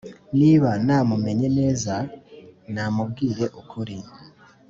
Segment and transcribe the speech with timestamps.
[0.39, 1.93] niba namumenye neza,
[2.73, 3.97] namubwira ukuri.